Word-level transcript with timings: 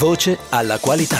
Voce 0.00 0.38
alla 0.48 0.78
qualità. 0.78 1.18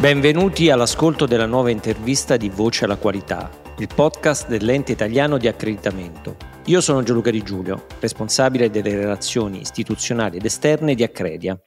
Benvenuti 0.00 0.70
all'ascolto 0.70 1.26
della 1.26 1.44
nuova 1.44 1.68
intervista 1.68 2.38
di 2.38 2.48
Voce 2.48 2.86
alla 2.86 2.96
qualità, 2.96 3.50
il 3.76 3.88
podcast 3.94 4.48
dell'ente 4.48 4.90
italiano 4.90 5.36
di 5.36 5.46
accreditamento. 5.46 6.36
Io 6.64 6.80
sono 6.80 7.02
Gianluca 7.02 7.30
Di 7.30 7.42
Giulio, 7.42 7.84
responsabile 8.00 8.70
delle 8.70 8.96
relazioni 8.96 9.60
istituzionali 9.60 10.38
ed 10.38 10.46
esterne 10.46 10.94
di 10.94 11.02
Accredia. 11.02 11.60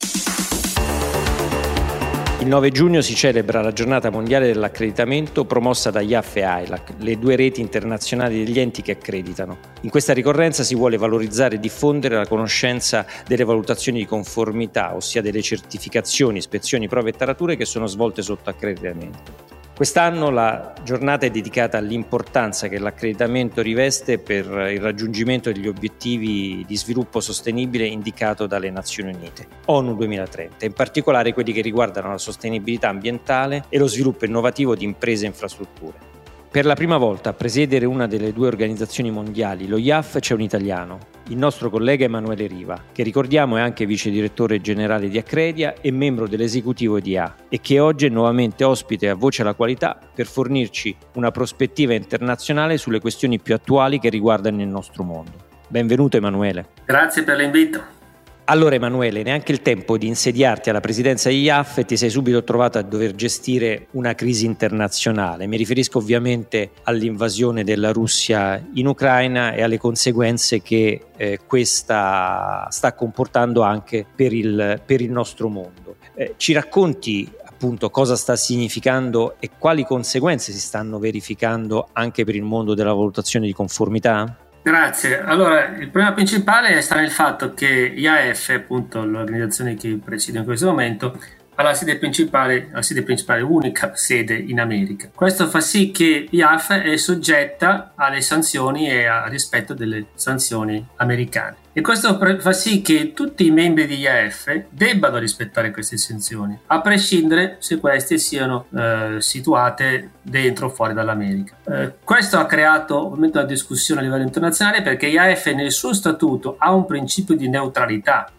Il 2.40 2.48
9 2.50 2.72
giugno 2.72 3.02
si 3.02 3.16
celebra 3.16 3.62
la 3.62 3.72
giornata 3.72 4.10
mondiale 4.10 4.48
dell'accreditamento 4.48 5.46
promossa 5.46 5.92
da 5.92 6.02
IAF 6.02 6.36
e 6.36 6.42
ILAC, 6.42 6.94
le 6.98 7.18
due 7.18 7.38
reti 7.38 7.62
internazionali 7.62 8.44
degli 8.44 8.60
enti 8.60 8.82
che 8.82 8.92
accreditano. 8.92 9.58
In 9.82 9.90
questa 9.90 10.12
ricorrenza 10.12 10.64
si 10.64 10.76
vuole 10.76 10.98
valorizzare 10.98 11.56
e 11.56 11.60
diffondere 11.60 12.18
la 12.18 12.28
conoscenza 12.28 13.06
delle 13.26 13.46
valutazioni 13.46 14.00
di 14.00 14.06
conformità, 14.06 14.94
ossia 14.94 15.22
delle 15.22 15.42
certificazioni, 15.42 16.40
ispezioni, 16.40 16.90
prove 16.90 17.12
e 17.12 17.14
tarature 17.14 17.56
che 17.56 17.66
sono 17.66 17.86
svolte 17.86 18.22
sotto 18.22 18.50
accreditamento. 18.50 19.54
Quest'anno 19.76 20.30
la 20.30 20.72
giornata 20.84 21.26
è 21.26 21.32
dedicata 21.32 21.80
all'importanza 21.80 22.68
che 22.68 22.78
l'accreditamento 22.78 23.64
riveste 23.64 24.20
per 24.20 24.46
il 24.72 24.80
raggiungimento 24.80 25.52
degli 25.52 25.68
obiettivi 25.68 26.64
di 26.68 26.78
sviluppo 26.78 27.20
sostenibile 27.20 27.88
indicato 27.88 28.46
dalle 28.46 28.70
Nazioni 28.70 29.16
Unite, 29.16 29.48
ONU 29.66 29.96
2030, 29.96 30.66
in 30.66 30.74
particolare 30.74 31.34
quelli 31.34 31.54
che 31.54 31.62
riguardano 31.62 32.10
la 32.10 32.20
sostenibilità 32.20 32.90
ambientale 32.90 33.66
e 33.70 33.80
lo 33.80 33.88
sviluppo 33.88 34.26
innovativo 34.26 34.76
di 34.76 34.86
imprese 34.86 35.26
e 35.26 35.30
infrastrutture. 35.30 36.13
Per 36.54 36.66
la 36.66 36.76
prima 36.76 36.98
volta 36.98 37.32
a 37.32 37.34
presiedere 37.34 37.88
una 37.88 38.06
delle 38.06 38.32
due 38.32 38.46
organizzazioni 38.46 39.10
mondiali, 39.10 39.66
lo 39.66 39.80
IAF, 39.80 40.20
c'è 40.20 40.36
un 40.36 40.42
italiano, 40.42 41.00
il 41.30 41.38
nostro 41.38 41.72
collega 41.72 42.06
Emanuele 42.06 42.46
Riva, 42.46 42.80
che 42.92 43.02
ricordiamo 43.02 43.58
è 43.58 43.62
anche 43.62 43.88
vice 43.88 44.12
direttore 44.12 44.62
generale 44.62 45.10
di 45.10 45.18
Accredia 45.18 45.74
e 45.82 45.92
membro 45.92 46.28
dell'esecutivo 46.28 47.00
di 47.00 47.18
A 47.18 47.34
e 47.50 47.60
che 47.60 47.80
oggi 47.80 48.06
è 48.06 48.10
nuovamente 48.10 48.64
ospite 48.64 49.10
a 49.10 49.16
Voce 49.16 49.42
alla 49.42 49.56
Qualità 49.56 49.98
per 50.14 50.28
fornirci 50.28 50.96
una 51.16 51.32
prospettiva 51.32 51.96
internazionale 51.96 52.78
sulle 52.78 53.00
questioni 53.00 53.40
più 53.40 53.56
attuali 53.56 53.98
che 53.98 54.10
riguardano 54.10 54.62
il 54.62 54.68
nostro 54.68 55.02
mondo. 55.02 55.32
Benvenuto 55.68 56.18
Emanuele. 56.18 56.68
Grazie 56.86 57.24
per 57.24 57.36
l'invito. 57.36 58.03
Allora 58.46 58.76
Emanuele, 58.76 59.24
neanche 59.24 59.54
il 59.54 59.62
tempo 59.62 59.98
di 59.98 60.06
insediarti 60.06 60.70
alla 60.70 60.82
presidenza 60.82 61.30
di 61.30 61.44
IAF 61.44 61.78
e 61.78 61.86
ti 61.86 61.96
sei 61.96 62.10
subito 62.10 62.44
trovato 62.44 62.78
a 62.78 62.82
dover 62.82 63.16
gestire 63.16 63.88
una 63.92 64.16
crisi 64.16 64.46
internazionale. 64.46 65.48
Mi 65.48 65.56
riferisco 65.56 66.00
ovviamente 66.00 66.72
all'invasione 66.84 67.64
della 67.64 67.94
Russia 67.94 68.62
in 68.74 68.88
Ucraina 68.88 69.54
e 69.54 69.62
alle 69.62 69.78
conseguenze 69.78 70.62
che 70.62 71.06
eh, 71.16 71.40
questa 71.48 72.68
sta 72.70 72.94
comportando 72.94 73.62
anche 73.62 74.06
per 74.14 74.34
il, 74.34 74.82
per 74.86 75.00
il 75.00 75.12
nostro 75.12 75.48
mondo. 75.48 75.96
Eh, 76.14 76.34
ci 76.36 76.52
racconti 76.52 77.32
appunto 77.46 77.90
cosa 77.90 78.18
sta 78.18 78.36
significando 78.36 79.36
e 79.40 79.52
quali 79.58 79.86
conseguenze 79.86 80.52
si 80.52 80.60
stanno 80.60 81.00
verificando 81.00 81.88
anche 81.94 82.26
per 82.26 82.36
il 82.36 82.44
mondo 82.44 82.74
della 82.74 82.92
valutazione 82.92 83.46
di 83.46 83.54
conformità? 83.54 84.43
Grazie. 84.64 85.20
Allora, 85.22 85.66
il 85.76 85.90
problema 85.90 86.14
principale 86.14 86.80
sta 86.82 86.96
nel 86.96 87.12
fatto 87.12 87.54
che 87.54 87.68
IAF, 87.68 88.48
appunto 88.50 89.04
l'organizzazione 89.04 89.76
che 89.76 90.00
presido 90.02 90.38
in 90.38 90.46
questo 90.46 90.68
momento, 90.68 91.20
ha 91.56 91.64
la 91.64 91.74
sede 91.74 91.98
principale, 91.98 92.70
la 92.72 92.82
sede 92.82 93.04
principale, 93.04 93.42
unica 93.42 93.92
sede 93.96 94.36
in 94.36 94.60
America. 94.60 95.10
Questo 95.14 95.48
fa 95.48 95.60
sì 95.60 95.92
che 95.92 96.28
IAF 96.30 96.74
è 96.74 96.98
soggetta 96.98 97.94
alle 97.96 98.22
sanzioni 98.22 98.90
e 98.90 99.06
al 99.06 99.30
rispetto 99.30 99.74
delle 99.74 100.08
sanzioni 100.16 100.86
americane. 100.98 101.58
E 101.76 101.82
questo 101.82 102.20
fa 102.40 102.54
sì 102.54 102.84
che 102.84 103.14
tutti 103.14 103.48
i 103.48 103.52
membri 103.52 103.88
di 103.88 103.98
IAF 103.98 104.66
debbano 104.70 105.18
rispettare 105.18 105.72
queste 105.72 105.98
sanzioni, 105.98 106.56
a 106.68 106.82
prescindere 106.82 107.56
se 107.60 107.80
queste 107.80 108.20
siano 108.20 108.68
eh, 108.76 109.16
situate 109.18 110.12
dentro 110.22 110.68
o 110.68 110.70
fuori 110.70 110.94
dall'America. 110.94 111.56
Eh, 111.68 111.94
questo 112.04 112.38
ha 112.38 112.46
creato 112.46 113.08
ovviamente 113.08 113.40
una 113.40 113.48
discussione 113.48 114.02
a 114.02 114.04
livello 114.04 114.22
internazionale 114.22 114.84
perché 114.84 115.08
IAF 115.08 115.48
nel 115.54 115.72
suo 115.72 115.94
statuto 115.94 116.58
ha 116.60 116.72
un 116.72 116.86
principio 116.86 117.36
di 117.36 117.50
neutralità, 117.50 118.30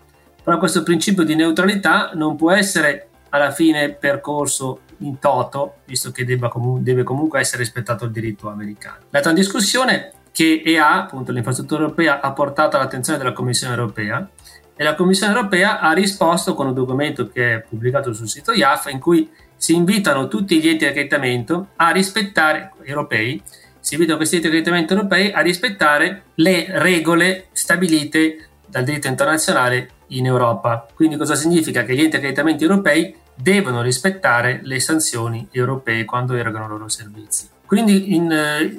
però 0.44 0.58
questo 0.58 0.82
principio 0.82 1.24
di 1.24 1.34
neutralità 1.34 2.10
non 2.12 2.36
può 2.36 2.52
essere 2.52 3.08
alla 3.30 3.50
fine 3.50 3.90
percorso 3.90 4.80
in 4.98 5.18
toto, 5.18 5.76
visto 5.86 6.10
che 6.12 6.24
comu- 6.48 6.80
deve 6.80 7.02
comunque 7.02 7.40
essere 7.40 7.62
rispettato 7.62 8.04
il 8.04 8.12
diritto 8.12 8.48
americano. 8.48 8.98
L'altra 9.10 9.32
discussione 9.32 10.12
che 10.30 10.62
EA, 10.64 11.04
appunto 11.04 11.32
l'infrastruttura 11.32 11.82
europea, 11.82 12.20
ha 12.20 12.32
portato 12.32 12.76
all'attenzione 12.76 13.18
della 13.18 13.32
Commissione 13.32 13.74
europea 13.74 14.28
e 14.76 14.84
la 14.84 14.94
Commissione 14.94 15.34
europea 15.34 15.80
ha 15.80 15.92
risposto 15.92 16.54
con 16.54 16.66
un 16.66 16.74
documento 16.74 17.28
che 17.28 17.54
è 17.54 17.60
pubblicato 17.60 18.12
sul 18.12 18.28
sito 18.28 18.52
IAF 18.52 18.90
in 18.90 19.00
cui 19.00 19.30
si 19.56 19.74
invitano 19.74 20.28
tutti 20.28 20.60
gli 20.60 20.68
enti 20.68 20.84
di 20.84 20.86
accreditamento 20.86 21.68
a 21.76 21.90
rispettare, 21.90 22.72
europei, 22.82 23.40
si 23.80 23.94
invitano 23.94 24.18
questi 24.18 24.36
enti 24.36 24.50
di 24.50 24.56
accreditamento 24.56 24.94
europei 24.94 25.32
a 25.32 25.40
rispettare 25.40 26.24
le 26.34 26.66
regole 26.68 27.46
stabilite 27.52 28.48
dal 28.74 28.82
diritto 28.82 29.06
internazionale 29.06 29.90
in 30.08 30.26
Europa. 30.26 30.88
Quindi 30.92 31.16
cosa 31.16 31.36
significa? 31.36 31.84
Che 31.84 31.94
gli 31.94 32.00
enti 32.00 32.10
di 32.10 32.16
accreditamento 32.16 32.64
europei 32.64 33.14
devono 33.32 33.82
rispettare 33.82 34.58
le 34.64 34.80
sanzioni 34.80 35.46
europee 35.52 36.04
quando 36.04 36.34
erogano 36.34 36.64
i 36.64 36.68
loro 36.70 36.88
servizi. 36.88 37.48
Quindi 37.64 38.16
in, 38.16 38.32
eh, 38.32 38.76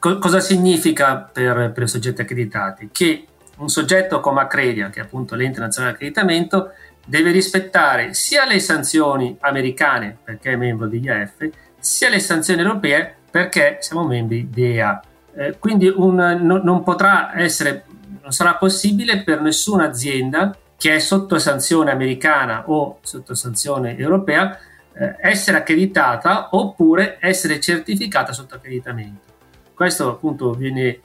co- 0.00 0.18
cosa 0.18 0.40
significa 0.40 1.18
per, 1.18 1.70
per 1.70 1.84
i 1.84 1.86
soggetti 1.86 2.22
accreditati? 2.22 2.88
Che 2.90 3.26
un 3.58 3.68
soggetto 3.68 4.18
come 4.18 4.40
Accredia, 4.40 4.90
che 4.90 4.98
è 4.98 5.04
appunto 5.04 5.36
l'ente 5.36 5.60
nazionale 5.60 5.96
di 5.96 6.04
accreditamento, 6.04 6.72
deve 7.06 7.30
rispettare 7.30 8.14
sia 8.14 8.44
le 8.44 8.58
sanzioni 8.58 9.36
americane 9.38 10.16
perché 10.24 10.52
è 10.52 10.56
membro 10.56 10.88
di 10.88 10.98
IAF, 10.98 11.48
sia 11.78 12.08
le 12.08 12.18
sanzioni 12.18 12.60
europee 12.60 13.14
perché 13.30 13.76
siamo 13.82 14.04
membri 14.04 14.48
di 14.50 14.74
EA. 14.74 15.00
Eh, 15.38 15.56
quindi 15.60 15.86
un, 15.86 16.16
no, 16.16 16.60
non 16.60 16.82
potrà 16.82 17.38
essere, 17.40 17.84
non 18.28 18.36
sarà 18.36 18.56
possibile 18.56 19.22
per 19.22 19.40
nessuna 19.40 19.86
azienda 19.86 20.54
che 20.76 20.94
è 20.94 20.98
sotto 20.98 21.38
sanzione 21.38 21.90
americana 21.90 22.64
o 22.66 22.98
sotto 23.00 23.34
sanzione 23.34 23.96
europea 23.96 24.58
eh, 24.92 25.16
essere 25.22 25.56
accreditata 25.56 26.50
oppure 26.50 27.16
essere 27.20 27.58
certificata 27.58 28.34
sotto 28.34 28.56
accreditamento. 28.56 29.32
Questo 29.72 30.10
appunto 30.10 30.52
viene 30.52 31.00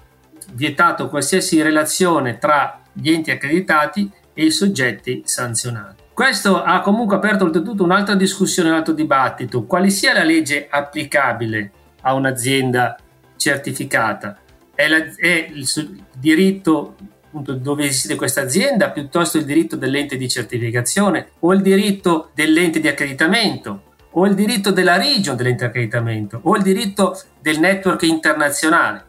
vietato 0.51 1.07
qualsiasi 1.07 1.61
relazione 1.61 2.37
tra 2.39 2.81
gli 2.91 3.09
enti 3.09 3.31
accreditati 3.31 4.11
e 4.33 4.43
i 4.45 4.51
soggetti 4.51 5.21
sanzionati. 5.23 6.03
Questo 6.13 6.61
ha 6.61 6.81
comunque 6.81 7.15
aperto 7.15 7.45
oltretutto 7.45 7.83
un'altra 7.83 8.15
discussione, 8.15 8.69
un 8.69 8.75
altro 8.75 8.93
dibattito, 8.93 9.63
quale 9.63 9.89
sia 9.89 10.11
la 10.11 10.23
legge 10.23 10.67
applicabile 10.69 11.71
a 12.01 12.13
un'azienda 12.13 12.97
certificata. 13.37 14.37
È, 14.75 14.87
la, 14.87 14.97
è 15.15 15.49
il 15.51 15.65
diritto 16.11 16.95
appunto, 17.33 17.53
dove 17.53 17.85
esiste 17.85 18.15
questa 18.15 18.41
azienda 18.41 18.91
piuttosto 18.91 19.39
il 19.39 19.45
diritto 19.45 19.75
dell'ente 19.75 20.17
di 20.17 20.29
certificazione 20.29 21.29
o 21.39 21.51
il 21.53 21.61
diritto 21.61 22.29
dell'ente 22.35 22.79
di 22.79 22.87
accreditamento 22.87 23.91
o 24.11 24.27
il 24.27 24.35
diritto 24.35 24.69
della 24.69 24.97
region 24.97 25.35
dell'ente 25.35 25.63
di 25.63 25.69
accreditamento 25.69 26.39
o 26.43 26.55
il 26.55 26.61
diritto 26.61 27.19
del 27.41 27.59
network 27.59 28.03
internazionale. 28.03 29.05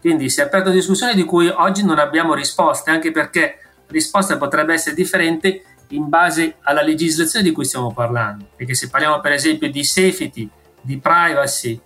Quindi 0.00 0.30
si 0.30 0.40
è 0.40 0.44
aperta 0.44 0.68
una 0.68 0.76
discussione 0.76 1.14
di 1.14 1.24
cui 1.24 1.48
oggi 1.48 1.84
non 1.84 1.98
abbiamo 1.98 2.34
risposte, 2.34 2.90
anche 2.90 3.10
perché 3.10 3.58
la 3.86 3.92
risposta 3.92 4.36
potrebbe 4.36 4.74
essere 4.74 4.94
differente 4.94 5.62
in 5.88 6.08
base 6.08 6.56
alla 6.60 6.82
legislazione 6.82 7.44
di 7.44 7.52
cui 7.52 7.64
stiamo 7.64 7.92
parlando. 7.92 8.46
Perché 8.54 8.74
se 8.74 8.88
parliamo 8.88 9.20
per 9.20 9.32
esempio 9.32 9.68
di 9.70 9.82
safety, 9.82 10.48
di 10.80 10.98
privacy 10.98 11.80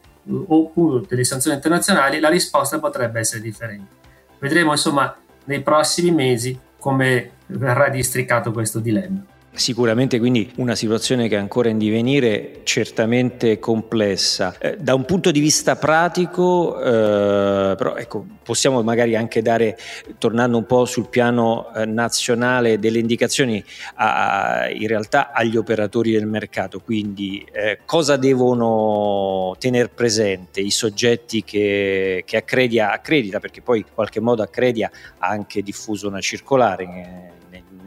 oppure 0.49 1.07
delle 1.09 1.25
sanzioni 1.25 1.57
internazionali, 1.57 2.21
la 2.21 2.29
risposta 2.29 2.79
potrebbe 2.79 3.21
essere 3.21 3.41
differente. 3.41 3.97
Vedremo 4.39 4.73
insomma 4.73 5.17
nei 5.49 5.63
prossimi 5.63 6.13
mesi 6.13 6.59
come 6.79 7.31
verrà 7.47 7.89
districato 7.89 8.53
questo 8.53 8.79
dilemma. 8.79 9.25
Sicuramente 9.59 10.21
quindi 10.21 10.53
una 10.59 10.77
situazione 10.77 11.27
che 11.27 11.35
è 11.35 11.39
ancora 11.39 11.69
in 11.69 11.79
divenire, 11.79 12.61
certamente 12.63 13.59
complessa. 13.59 14.55
Eh, 14.61 14.77
da 14.79 14.95
un 14.95 15.05
punto 15.05 15.33
di 15.33 15.41
vista 15.41 15.75
pratico, 15.75 16.81
eh, 16.81 17.75
però 17.77 17.97
ecco, 17.97 18.25
possiamo 18.45 18.85
magari 18.85 19.17
anche 19.17 19.43
dare, 19.43 19.77
tornando 20.19 20.59
un 20.59 20.65
po' 20.65 20.85
sul 20.85 21.09
piano 21.09 21.75
eh, 21.75 21.85
nazionale, 21.87 22.79
delle 22.79 23.01
indicazioni 23.01 23.63
a, 23.97 24.69
in 24.71 24.87
realtà 24.87 25.33
agli 25.33 25.57
operatori 25.57 26.13
del 26.13 26.27
mercato, 26.27 26.79
quindi 26.79 27.45
eh, 27.51 27.81
cosa 27.85 28.17
devono 28.17 29.57
tenere 29.59 29.89
presente 29.89 30.61
i 30.61 30.71
soggetti 30.71 31.43
che, 31.43 32.23
che 32.25 32.37
Accredia 32.37 32.93
accredita, 32.93 33.41
perché 33.41 33.61
poi 33.61 33.79
in 33.79 33.87
qualche 33.93 34.21
modo 34.21 34.41
Accredia 34.41 34.89
ha 35.19 35.27
anche 35.27 35.63
diffuso 35.63 36.07
una 36.07 36.21
circolare 36.21 36.85
eh, 36.85 37.38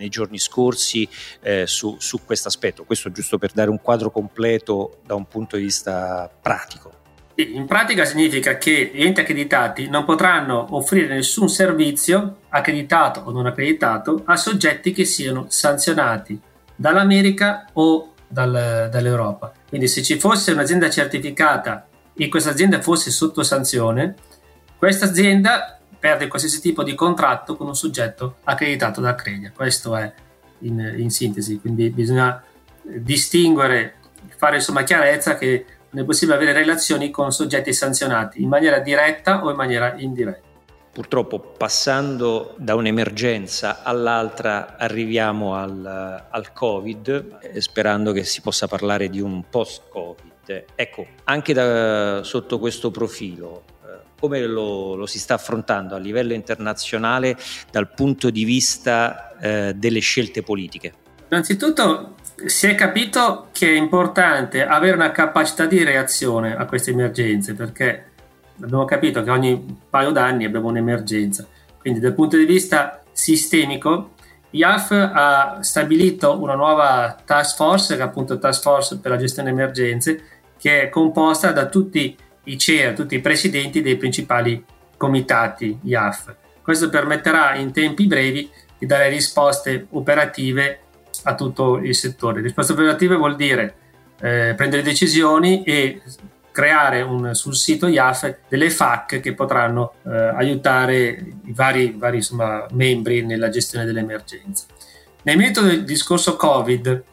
nei 0.02 0.10
giorni 0.10 0.40
scorsi 0.40 1.08
eh, 1.42 1.68
su, 1.68 1.96
su 2.00 2.20
questo 2.26 2.48
aspetto. 2.48 2.84
Questo 2.84 3.12
giusto 3.12 3.38
per 3.38 3.52
dare 3.54 3.70
un 3.70 3.80
quadro 3.80 4.10
completo 4.10 4.98
da 5.06 5.14
un 5.14 5.28
punto 5.28 5.58
di 5.58 5.64
vista 5.64 6.30
pratico. 6.42 7.00
In 7.36 7.66
pratica 7.66 8.04
significa 8.04 8.58
che 8.58 8.92
gli 8.94 9.04
enti 9.04 9.22
accreditati 9.22 9.88
non 9.90 10.04
potranno 10.04 10.68
offrire 10.72 11.08
nessun 11.08 11.50
servizio 11.50 12.38
accreditato 12.50 13.22
o 13.22 13.32
non 13.32 13.46
accreditato 13.46 14.24
a 14.26 14.36
soggetti 14.36 14.92
che 14.92 15.06
siano 15.06 15.46
sanzionati 15.48 16.40
dall'America 16.76 17.68
o 17.74 18.14
dal, 18.28 18.90
dall'Europa. 18.92 19.54
Quindi 19.70 19.88
se 19.88 20.04
ci 20.04 20.20
fosse 20.20 20.52
un'azienda 20.52 20.90
certificata 20.90 21.88
e 22.14 22.28
questa 22.28 22.50
azienda 22.50 22.82
fosse 22.82 23.12
sotto 23.12 23.44
sanzione, 23.44 24.16
questa 24.78 25.06
azienda 25.06 25.81
perde 26.02 26.28
qualsiasi 26.28 26.60
tipo 26.60 26.82
di 26.82 26.96
contratto 26.96 27.56
con 27.56 27.68
un 27.68 27.76
soggetto 27.76 28.38
accreditato 28.46 29.02
da 29.02 29.14
Credia. 29.14 29.52
Questo 29.56 29.96
è 29.96 30.12
in, 30.62 30.96
in 30.98 31.12
sintesi, 31.12 31.60
quindi 31.60 31.92
bisogna 31.92 32.44
distinguere, 32.82 33.98
fare 34.36 34.56
insomma 34.56 34.82
chiarezza 34.82 35.38
che 35.38 35.66
non 35.92 36.04
è 36.04 36.06
possibile 36.06 36.38
avere 36.38 36.54
relazioni 36.54 37.12
con 37.12 37.32
soggetti 37.32 37.72
sanzionati 37.72 38.42
in 38.42 38.50
maniera 38.50 38.80
diretta 38.80 39.44
o 39.44 39.52
in 39.52 39.56
maniera 39.56 39.94
indiretta. 39.96 40.50
Purtroppo 40.92 41.40
passando 41.40 42.56
da 42.58 42.76
un'emergenza 42.76 43.84
all'altra 43.84 44.78
arriviamo 44.78 45.56
al, 45.56 46.26
al 46.30 46.52
Covid, 46.52 47.38
eh, 47.42 47.62
sperando 47.62 48.12
che 48.12 48.24
si 48.24 48.42
possa 48.42 48.68
parlare 48.68 49.08
di 49.08 49.22
un 49.22 49.44
post-Covid. 49.50 50.66
Ecco, 50.76 51.08
anche 51.26 51.54
da, 51.54 52.24
sotto 52.24 52.60
questo 52.60 52.92
profilo, 52.92 53.64
eh, 53.86 54.00
come 54.22 54.46
lo, 54.46 54.94
lo, 54.96 55.06
si 55.08 55.18
sta 55.18 55.34
affrontando 55.34 55.96
a 55.96 55.98
livello 55.98 56.34
internazionale 56.34 57.36
dal 57.72 57.92
punto 57.92 58.30
di 58.30 58.46
vista 58.46 59.36
eh, 59.40 59.74
delle 59.76 60.00
scelte 60.00 60.44
politiche? 60.44 60.94
Innanzitutto 61.30 62.16
si 62.46 62.68
è 62.68 62.76
capito 62.76 63.48
che 63.52 63.68
è 63.68 63.76
importante 63.76 64.64
avere 64.64 64.96
una 64.96 65.12
capacità 65.12 65.66
di 65.66 65.84
reazione 65.84 66.56
a 66.56 66.66
queste 66.66 66.92
emergenze 66.92 67.56
perché 67.56 68.12
abbiamo 68.62 68.86
capito 68.86 69.24
che 69.24 69.30
ogni 69.32 69.78
paio 69.90 70.12
d'anni 70.12 70.46
abbiamo 70.46 70.68
un'emergenza. 70.68 71.48
Quindi 71.80 72.00
dal 72.00 72.14
punto 72.14 72.38
di 72.38 72.46
vista 72.46 73.02
sistemico, 73.12 74.12
IAF 74.52 74.92
ha 74.92 75.58
stabilito 75.62 76.40
una 76.40 76.56
nuova 76.56 77.18
task 77.26 77.56
force, 77.56 77.96
che 77.96 78.02
è 78.02 78.06
appunto 78.06 78.38
Task 78.38 78.62
Force 78.62 78.98
per 79.00 79.12
la 79.12 79.18
gestione 79.18 79.50
emergenze, 79.50 80.24
che 80.60 80.84
è 80.84 80.90
composta 80.90 81.52
da 81.52 81.66
tutti 81.68 82.00
i 82.00 82.18
CER, 82.58 82.94
tutti 82.94 83.16
i 83.16 83.22
presidenti 83.22 83.82
dei 83.82 83.98
principali 83.98 84.64
comitati 84.98 85.80
IAF. 85.84 86.36
Questo 86.62 86.90
permetterà 86.90 87.56
in 87.56 87.72
tempi 87.72 88.06
brevi 88.06 88.50
di 88.78 88.86
dare 88.86 89.10
risposte 89.10 89.88
operative 89.92 90.80
a 91.24 91.36
tutto 91.36 91.78
il 91.78 91.96
settore. 91.96 92.42
Risposte 92.42 92.74
operative 92.74 93.16
vuol 93.16 93.36
dire 93.36 93.76
eh, 94.20 94.54
prendere 94.56 94.82
decisioni 94.82 95.64
e 95.64 96.02
creare 96.52 97.02
un, 97.02 97.34
sul 97.34 97.56
sito 97.56 97.88
IAF 97.88 98.38
delle 98.48 98.70
FAC 98.70 99.20
che 99.20 99.34
potranno 99.34 99.94
eh, 100.06 100.12
aiutare 100.12 101.26
i 101.46 101.54
vari, 101.54 101.96
vari 101.98 102.18
insomma, 102.18 102.66
membri 102.72 103.26
nella 103.26 103.50
gestione 103.50 103.86
dell'emergenza. 103.86 104.66
Nel 105.24 105.38
merito 105.38 105.62
del 105.62 105.84
discorso 105.84 106.36
Covid, 106.36 107.04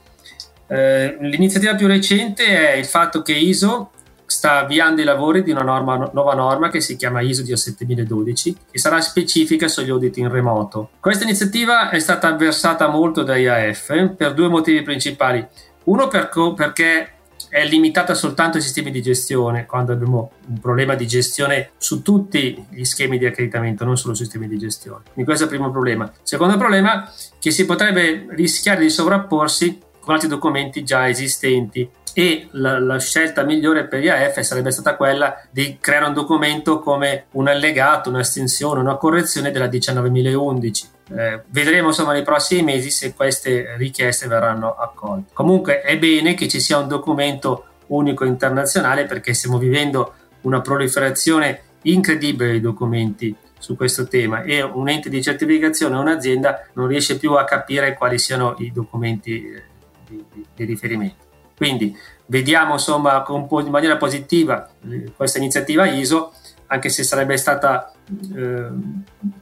eh, 0.66 1.16
l'iniziativa 1.20 1.74
più 1.74 1.86
recente 1.86 2.44
è 2.44 2.76
il 2.76 2.84
fatto 2.84 3.22
che 3.22 3.32
ISO 3.32 3.92
sta 4.28 4.58
avviando 4.58 5.00
i 5.00 5.04
lavori 5.04 5.42
di 5.42 5.50
una 5.50 5.62
norma, 5.62 6.10
nuova 6.12 6.34
norma 6.34 6.68
che 6.68 6.82
si 6.82 6.96
chiama 6.96 7.22
ISO 7.22 7.42
17012 7.42 8.56
che 8.70 8.78
sarà 8.78 9.00
specifica 9.00 9.68
sugli 9.68 9.88
audit 9.88 10.18
in 10.18 10.30
remoto. 10.30 10.90
Questa 11.00 11.24
iniziativa 11.24 11.88
è 11.88 11.98
stata 11.98 12.28
avversata 12.28 12.88
molto 12.88 13.22
da 13.22 13.36
IAF 13.36 14.14
per 14.14 14.34
due 14.34 14.48
motivi 14.48 14.82
principali. 14.82 15.44
Uno 15.84 16.08
per, 16.08 16.28
perché 16.54 17.12
è 17.48 17.64
limitata 17.64 18.12
soltanto 18.12 18.58
ai 18.58 18.62
sistemi 18.62 18.90
di 18.90 19.00
gestione, 19.00 19.64
quando 19.64 19.92
abbiamo 19.92 20.32
un 20.46 20.60
problema 20.60 20.94
di 20.94 21.06
gestione 21.06 21.70
su 21.78 22.02
tutti 22.02 22.66
gli 22.68 22.84
schemi 22.84 23.16
di 23.16 23.24
accreditamento, 23.24 23.86
non 23.86 23.96
solo 23.96 24.12
sui 24.12 24.24
sistemi 24.24 24.46
di 24.46 24.58
gestione. 24.58 25.04
Quindi 25.04 25.24
questo 25.24 25.44
è 25.44 25.46
il 25.46 25.54
primo 25.54 25.70
problema. 25.70 26.12
Secondo 26.22 26.58
problema 26.58 27.10
che 27.38 27.50
si 27.50 27.64
potrebbe 27.64 28.26
rischiare 28.30 28.82
di 28.82 28.90
sovrapporsi 28.90 29.78
con 29.98 30.14
altri 30.14 30.28
documenti 30.28 30.84
già 30.84 31.08
esistenti 31.08 31.88
e 32.14 32.48
la, 32.52 32.78
la, 32.78 32.98
scelta 32.98 33.44
migliore 33.44 33.86
per 33.86 34.02
IAF 34.02 34.40
sarebbe 34.40 34.70
stata 34.70 34.96
quella 34.96 35.40
di 35.50 35.78
creare 35.80 36.06
un 36.06 36.14
documento 36.14 36.80
come 36.80 37.26
un 37.32 37.48
allegato, 37.48 38.10
un'estensione, 38.10 38.80
una 38.80 38.96
correzione 38.96 39.50
della 39.50 39.68
19011 39.68 40.96
eh, 41.10 41.42
vedremo 41.48 41.88
insomma 41.88 42.12
nei 42.12 42.22
prossimi 42.22 42.62
mesi 42.62 42.90
se 42.90 43.14
queste 43.14 43.76
richieste 43.76 44.26
verranno 44.26 44.74
accolte. 44.74 45.32
Comunque 45.32 45.80
è 45.80 45.98
bene 45.98 46.34
che 46.34 46.48
ci 46.48 46.60
sia 46.60 46.78
un 46.78 46.88
documento 46.88 47.64
unico 47.88 48.24
internazionale 48.24 49.06
perché 49.06 49.32
stiamo 49.32 49.58
vivendo 49.58 50.14
una 50.42 50.60
proliferazione 50.60 51.62
incredibile 51.82 52.52
di 52.52 52.60
documenti 52.60 53.34
su 53.58 53.74
questo 53.74 54.06
tema 54.06 54.42
e 54.42 54.62
un 54.62 54.88
ente 54.88 55.08
di 55.08 55.22
certificazione 55.22 55.96
o 55.96 56.00
un'azienda 56.00 56.68
non 56.74 56.86
riesce 56.86 57.18
più 57.18 57.32
a 57.32 57.44
capire 57.44 57.94
quali 57.94 58.18
siano 58.18 58.54
i 58.58 58.70
documenti 58.70 59.44
eh, 59.44 59.62
di, 60.06 60.24
di, 60.32 60.46
di 60.54 60.64
riferimento. 60.64 61.27
Quindi 61.58 61.94
vediamo 62.26 62.74
insomma 62.74 63.24
in 63.28 63.68
maniera 63.68 63.96
positiva 63.96 64.68
eh, 64.88 65.12
questa 65.14 65.38
iniziativa 65.38 65.86
ISO 65.86 66.32
anche 66.68 66.88
se 66.88 67.02
sarebbe 67.02 67.36
stata 67.36 67.92
eh, 68.34 68.66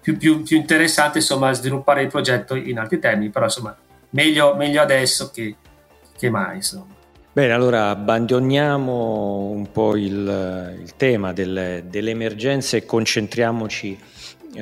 più, 0.01 0.17
più, 0.17 0.43
più, 0.43 0.57
interessante 0.57 1.19
insomma, 1.19 1.53
sviluppare 1.53 2.03
il 2.03 2.09
progetto 2.09 2.55
in 2.55 2.79
altri 2.79 2.99
termini, 2.99 3.31
però 3.31 3.47
insomma 3.47 3.77
meglio, 4.11 4.55
meglio 4.55 4.81
adesso 4.81 5.31
che, 5.33 5.57
che 6.17 6.31
mai. 6.31 6.57
Insomma. 6.57 6.95
Bene, 7.33 7.53
allora 7.53 7.91
abbandoniamo 7.91 9.51
un 9.51 9.71
po' 9.71 9.97
il, 9.97 10.79
il 10.81 10.97
tema 10.97 11.33
delle, 11.33 11.85
delle 11.87 12.13
emergenze 12.13 12.79
e 12.79 12.87
concentriamoci 12.87 13.99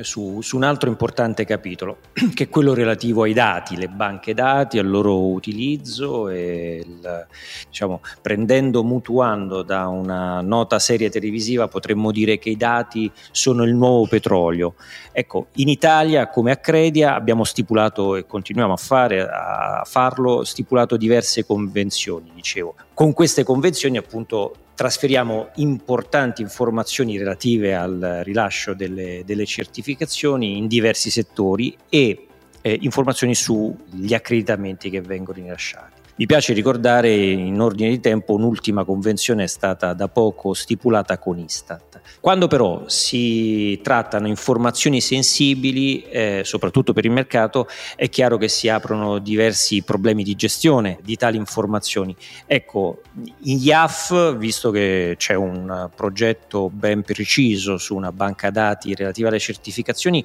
su, 0.01 0.41
su, 0.41 0.55
un 0.55 0.63
altro 0.63 0.89
importante 0.89 1.45
capitolo, 1.45 1.97
che 2.33 2.45
è 2.45 2.49
quello 2.49 2.73
relativo 2.73 3.23
ai 3.23 3.33
dati, 3.33 3.75
le 3.75 3.87
banche 3.87 4.33
dati, 4.33 4.77
al 4.77 4.87
loro 4.87 5.27
utilizzo 5.29 6.29
e 6.29 6.83
il, 6.85 7.27
diciamo, 7.67 8.01
prendendo, 8.21 8.83
mutuando 8.83 9.63
da 9.63 9.87
una 9.87 10.41
nota 10.41 10.79
serie 10.79 11.09
televisiva 11.09 11.67
potremmo 11.67 12.11
dire 12.11 12.37
che 12.37 12.49
i 12.49 12.57
dati 12.57 13.11
sono 13.31 13.63
il 13.63 13.73
nuovo 13.73 14.07
petrolio. 14.07 14.75
Ecco, 15.11 15.47
in 15.55 15.69
Italia 15.69 16.29
come 16.29 16.51
a 16.51 16.57
Credia 16.57 17.15
abbiamo 17.15 17.43
stipulato 17.43 18.15
e 18.15 18.25
continuiamo 18.25 18.73
a, 18.73 18.77
fare, 18.77 19.21
a 19.21 19.83
farlo, 19.85 20.43
stipulato 20.43 20.97
diverse 20.97 21.45
convenzioni, 21.45 22.31
dicevo. 22.33 22.75
Con 22.93 23.13
queste 23.13 23.43
convenzioni 23.43 23.97
appunto 23.97 24.55
trasferiamo 24.75 25.49
importanti 25.55 26.41
informazioni 26.41 27.17
relative 27.17 27.75
al 27.75 28.21
rilascio 28.23 28.73
delle, 28.73 29.23
delle 29.25 29.45
certificazioni 29.45 30.57
in 30.57 30.67
diversi 30.67 31.09
settori 31.09 31.75
e 31.89 32.27
eh, 32.61 32.77
informazioni 32.81 33.33
sugli 33.33 34.13
accreditamenti 34.13 34.89
che 34.89 35.01
vengono 35.01 35.41
rilasciati. 35.41 36.04
Mi 36.17 36.27
piace 36.27 36.53
ricordare 36.53 37.13
in 37.13 37.59
ordine 37.59 37.89
di 37.89 37.99
tempo 37.99 38.35
un'ultima 38.35 38.85
convenzione 38.85 39.43
è 39.43 39.47
stata 39.47 39.91
da 39.91 40.07
poco 40.07 40.53
stipulata 40.53 41.17
con 41.17 41.37
Istat. 41.37 41.99
Quando 42.21 42.47
però 42.47 42.83
si 42.87 43.81
trattano 43.83 44.27
informazioni 44.27 45.01
sensibili, 45.01 46.03
eh, 46.03 46.43
soprattutto 46.45 46.93
per 46.93 47.03
il 47.03 47.11
mercato, 47.11 47.67
è 47.97 48.07
chiaro 48.07 48.37
che 48.37 48.47
si 48.47 48.69
aprono 48.69 49.19
diversi 49.19 49.81
problemi 49.81 50.23
di 50.23 50.35
gestione 50.35 50.99
di 51.03 51.17
tali 51.17 51.35
informazioni. 51.35 52.15
Ecco, 52.45 53.01
in 53.41 53.57
IAF, 53.61 54.37
visto 54.37 54.71
che 54.71 55.15
c'è 55.17 55.33
un 55.33 55.89
progetto 55.93 56.69
ben 56.69 57.01
preciso 57.01 57.77
su 57.77 57.93
una 57.93 58.13
banca 58.13 58.51
dati 58.51 58.95
relativa 58.95 59.27
alle 59.27 59.39
certificazioni, 59.39 60.23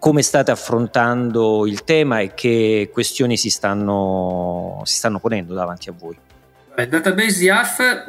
come 0.00 0.22
state 0.22 0.50
affrontando 0.50 1.66
il 1.66 1.84
tema 1.84 2.20
e 2.20 2.32
che 2.34 2.88
questioni 2.90 3.36
si 3.36 3.50
stanno, 3.50 4.80
si 4.84 4.96
stanno 4.96 5.20
ponendo 5.20 5.54
davanti 5.54 5.90
a 5.90 5.94
voi? 5.96 6.18
Il 6.76 6.88
database 6.88 7.44
IAF 7.44 8.08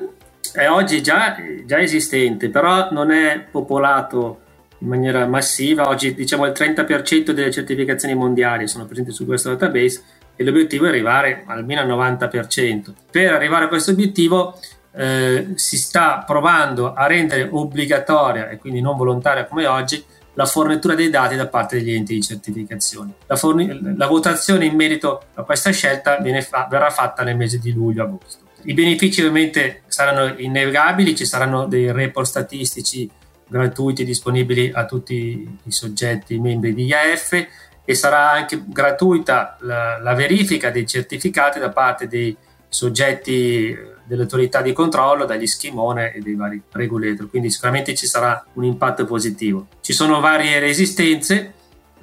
è 0.54 0.70
oggi 0.70 1.04
già, 1.04 1.36
già, 1.66 1.80
esistente, 1.80 2.50
però 2.50 2.90
non 2.92 3.12
è 3.12 3.46
popolato 3.52 4.40
in 4.80 4.88
maniera 4.88 5.28
massiva. 5.28 5.90
Oggi 5.90 6.16
diciamo 6.16 6.46
il 6.46 6.54
30% 6.54 7.32
delle 7.32 7.52
certificazioni 7.52 8.16
mondiali 8.16 8.68
sono 8.68 8.86
presenti 8.86 9.12
su 9.12 9.26
questo 9.26 9.50
database 9.50 10.02
e 10.38 10.44
l'obiettivo 10.46 10.86
è 10.86 10.90
arrivare 10.90 11.44
almeno 11.46 11.82
al 11.82 12.16
90%. 12.18 12.94
Per 13.12 13.34
arrivare 13.34 13.66
a 13.66 13.68
questo 13.68 13.92
obiettivo 13.92 14.58
eh, 14.94 15.52
si 15.56 15.78
sta 15.78 16.24
provando 16.26 16.94
a 16.94 17.06
rendere 17.06 17.50
obbligatoria 17.52 18.50
e 18.50 18.58
quindi 18.58 18.80
non 18.80 18.96
volontaria 18.96 19.46
come 19.46 19.66
oggi 19.66 20.04
la 20.34 20.46
fornitura 20.46 20.96
dei 20.96 21.10
dati 21.10 21.36
da 21.36 21.48
parte 21.48 21.78
degli 21.78 21.92
enti 21.92 22.14
di 22.14 22.22
certificazione. 22.22 23.14
La, 23.28 23.36
forni- 23.36 23.96
la 23.98 24.08
votazione 24.08 24.66
in 24.66 24.76
merito 24.76 25.24
a 25.34 25.44
questa 25.44 25.72
scelta 25.72 26.18
fa- 26.42 26.68
verrà 26.70 26.90
fatta 26.90 27.24
nel 27.24 27.36
mese 27.36 27.60
di 27.60 27.74
luglio-agosto. 27.74 28.50
I 28.64 28.74
benefici 28.74 29.22
ovviamente 29.22 29.82
saranno 29.88 30.38
innegabili, 30.38 31.16
ci 31.16 31.26
saranno 31.26 31.66
dei 31.66 31.92
report 31.92 32.28
statistici 32.28 33.10
gratuiti 33.48 34.06
disponibili 34.06 34.72
a 34.74 34.86
tutti 34.86 35.60
i 35.64 35.72
soggetti 35.72 36.40
membri 36.40 36.74
di 36.74 36.86
IAF 36.86 37.48
e 37.84 37.94
sarà 37.96 38.32
anche 38.32 38.64
gratuita 38.66 39.58
la, 39.62 39.98
la 40.00 40.14
verifica 40.14 40.70
dei 40.70 40.88
certificati 40.88 41.60
da 41.60 41.70
parte 41.70 42.08
dei 42.08 42.36
soggetti 42.72 43.78
delle 44.06 44.24
autorità 44.24 44.62
di 44.62 44.72
controllo, 44.72 45.26
dagli 45.26 45.46
schimone 45.46 46.14
e 46.14 46.20
dei 46.20 46.36
vari 46.36 46.62
regulator, 46.72 47.30
quindi 47.30 47.52
sicuramente 47.52 47.94
ci 47.96 48.08
sarà 48.08 48.44
un 48.54 48.64
impatto 48.64 49.06
positivo. 49.06 49.68
Ci 49.82 49.94
sono 49.94 50.20
varie 50.22 50.60
resistenze 50.60 51.54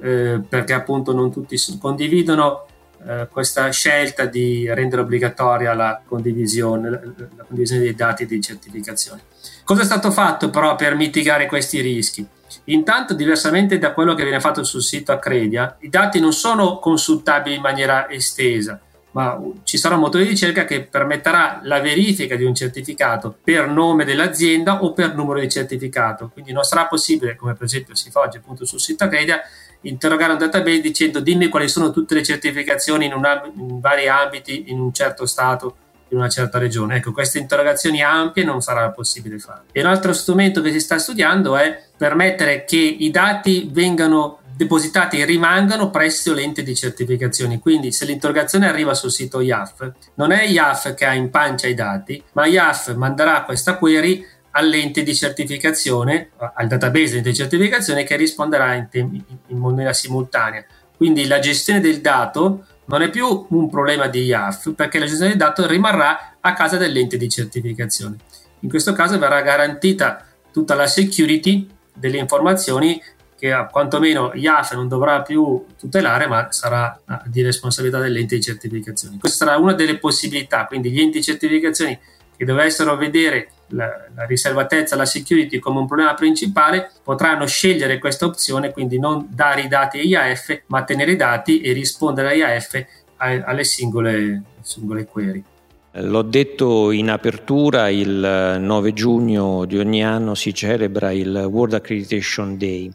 eh, 0.01 0.41
perché 0.47 0.75
appunto 0.75 1.13
non 1.13 1.33
tutti 1.33 1.57
condividono 1.81 2.67
eh, 3.07 3.29
questa 3.31 3.71
scelta 3.71 4.27
di 4.27 4.73
rendere 4.73 5.03
obbligatoria 5.03 5.75
la 5.75 6.01
condivisione, 6.05 6.91
la, 6.91 7.01
la 7.37 7.45
condivisione 7.45 7.83
dei 7.83 7.95
dati 7.95 8.27
di 8.27 8.41
certificazione. 8.41 9.23
Cosa 9.65 9.83
è 9.83 9.85
stato 9.85 10.11
fatto 10.11 10.51
però 10.51 10.77
per 10.77 10.95
mitigare 10.95 11.47
questi 11.47 11.81
rischi? 11.81 12.27
Intanto, 12.65 13.15
diversamente 13.15 13.79
da 13.79 13.93
quello 13.93 14.15
che 14.15 14.23
viene 14.23 14.41
fatto 14.41 14.63
sul 14.65 14.83
sito 14.83 15.13
Accredia, 15.13 15.77
i 15.81 15.89
dati 15.89 16.21
non 16.21 16.33
sono 16.33 16.79
consultabili 16.79 17.57
in 17.57 17.63
maniera 17.63 18.09
estesa, 18.11 18.81
ma 19.13 19.41
ci 19.65 19.79
sarà 19.79 19.95
un 19.95 20.03
motore 20.03 20.25
di 20.25 20.31
ricerca 20.31 20.65
che 20.65 20.83
permetterà 20.83 21.61
la 21.63 21.81
verifica 21.81 22.37
di 22.37 22.45
un 22.45 22.55
certificato 22.55 23.37
per 23.43 23.69
nome 23.69 24.05
dell'azienda 24.05 24.83
o 24.83 24.93
per 24.93 25.15
numero 25.15 25.41
di 25.41 25.49
certificato. 25.49 26.31
Quindi 26.33 26.53
non 26.53 26.63
sarà 26.63 26.87
possibile, 26.87 27.35
come 27.35 27.55
per 27.55 27.65
esempio 27.65 27.95
si 27.95 28.11
fa 28.11 28.21
oggi 28.21 28.37
appunto 28.37 28.65
sul 28.65 28.81
sito 28.81 29.05
Accredia, 29.05 29.41
interrogare 29.83 30.33
un 30.33 30.39
database 30.39 30.81
dicendo 30.81 31.21
dimmi 31.21 31.49
quali 31.49 31.69
sono 31.69 31.91
tutte 31.91 32.15
le 32.15 32.23
certificazioni 32.23 33.07
in, 33.07 33.13
una, 33.15 33.43
in 33.57 33.81
vari 33.81 34.09
ambiti 34.09 34.65
in 34.69 34.81
un 34.81 34.93
certo 34.93 35.25
stato 35.25 35.77
in 36.11 36.19
una 36.19 36.29
certa 36.29 36.59
regione. 36.59 36.97
Ecco, 36.97 37.13
queste 37.13 37.39
interrogazioni 37.39 38.03
ampie 38.03 38.45
non 38.45 38.61
sarà 38.61 38.91
possibile 38.91 39.39
fare. 39.39 39.65
E 39.73 39.81
un 39.81 39.87
altro 39.87 40.13
strumento 40.13 40.61
che 40.63 40.73
si 40.73 40.81
sta 40.81 40.99
studiando 40.99 41.57
è 41.57 41.83
permettere 41.97 42.65
che 42.65 42.79
i 42.79 43.11
dati 43.11 43.69
vengano 43.71 44.41
depositati 44.59 45.25
rimangano 45.25 45.89
presso 45.89 46.35
l'ente 46.35 46.65
di 46.65 46.75
certificazioni. 46.75 47.61
Quindi 47.61 47.93
se 47.93 48.05
l'interrogazione 48.05 48.67
arriva 48.67 48.93
sul 48.93 49.13
sito 49.13 49.39
IAF, 49.39 49.93
non 50.15 50.33
è 50.33 50.43
IAF 50.43 50.95
che 50.95 51.05
ha 51.05 51.15
in 51.15 51.31
pancia 51.31 51.69
i 51.69 51.75
dati, 51.75 52.21
ma 52.33 52.45
IAF 52.45 52.97
manderà 52.97 53.45
questa 53.45 53.77
query 53.77 54.27
all'ente 54.51 55.05
di 55.05 55.15
certificazione, 55.15 56.31
al 56.55 56.67
database 56.67 57.21
di 57.21 57.33
certificazione 57.33 58.03
che 58.03 58.17
risponderà 58.17 58.75
in, 58.75 58.89
tem- 58.91 59.25
in 59.47 59.59
maniera 59.59 59.93
simultanea. 59.93 60.65
Quindi 60.97 61.29
la 61.29 61.39
gestione 61.39 61.79
del 61.79 62.01
dato 62.01 62.65
non 62.87 63.03
è 63.03 63.11
più 63.11 63.47
un 63.51 63.71
problema 63.71 64.09
di 64.09 64.25
IAF 64.25 64.75
perché 64.75 64.99
la 64.99 65.07
gestione 65.07 65.31
del 65.31 65.39
dato 65.39 65.69
rimarrà 65.69 66.35
a 66.41 66.53
casa 66.55 66.77
dell'ente 66.77 67.17
di 67.17 67.29
certificazione. 67.29 68.17
In 68.61 68.69
questo 68.69 68.93
caso 68.93 69.21
verrà 69.21 69.41
garantita 69.41 70.27
tutta 70.51 70.75
la 70.75 70.89
security 70.89 71.69
delle 71.95 72.19
informazioni 72.19 73.01
che 73.39 73.69
quantomeno 73.71 74.33
IAF 74.35 74.75
non 74.75 74.89
dovrà 74.89 75.23
più 75.23 75.65
tutelare, 75.79 76.27
ma 76.27 76.51
sarà 76.51 77.01
di 77.25 77.41
responsabilità 77.43 78.01
dell'ente 78.01 78.35
di 78.35 78.43
certificazione. 78.43 79.17
Questa 79.19 79.45
sarà 79.45 79.59
una 79.59 79.75
delle 79.75 79.99
possibilità, 79.99 80.67
quindi 80.67 80.91
gli 80.91 81.01
enti 81.01 81.19
di 81.19 81.25
certificazione 81.25 82.01
che 82.37 82.45
dovessero 82.45 82.97
vedere 82.97 83.51
la, 83.69 83.89
la, 84.15 84.25
riservatezza, 84.25 84.97
la 84.97 85.05
security 85.05 85.59
come 85.59 85.79
un 85.79 85.87
problema 85.87 86.15
principale, 86.15 86.91
potranno 87.03 87.47
scegliere 87.47 87.99
questa 87.99 88.27
opzione, 88.27 88.73
quindi 88.73 88.99
non 88.99 89.27
dare 89.31 89.63
i 89.63 89.69
dati 89.69 89.99
a 89.99 90.03
IAF, 90.03 90.63
ma 90.67 90.83
tenere 90.85 91.13
i 91.13 91.17
dati 91.17 91.61
e 91.61 91.73
rispondere 91.73 92.29
a 92.29 92.33
IAF 92.33 92.87
alle 93.17 93.65
singole, 93.65 94.43
singole 94.63 95.05
query. 95.05 95.45
L'ho 95.93 96.23
detto 96.23 96.91
in 96.91 97.11
apertura, 97.11 97.89
il 97.89 98.59
9 98.61 98.93
giugno 98.93 99.65
di 99.65 99.79
ogni 99.79 100.05
anno 100.05 100.35
si 100.35 100.53
celebra 100.53 101.13
il 101.13 101.49
World 101.51 101.75
Accreditation 101.75 102.59
Day, 102.59 102.91